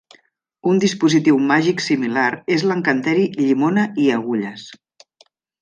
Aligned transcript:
Un 0.71 0.79
dispositiu 0.83 1.37
màgic 1.51 1.83
similar 1.89 2.25
és 2.57 2.65
l'encanteri 2.71 3.29
"llimona 3.43 3.87
i 4.07 4.11
agulles". 4.19 4.69